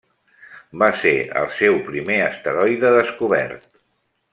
[0.83, 1.11] Va ser
[1.43, 3.73] el seu primer asteroide descobert.